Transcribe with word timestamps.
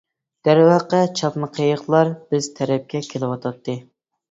دەرۋەقە 0.47 1.01
چاپما 1.19 1.51
قېيىقلار 1.59 2.11
بىز 2.33 2.51
تەرەپكە 2.59 3.05
كېلىۋاتاتتى. 3.15 3.79